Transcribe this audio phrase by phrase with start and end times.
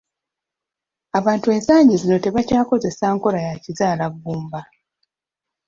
[1.19, 4.61] Abantu ensangi zino tebakyakozesa nkola ya kizaalaggumba.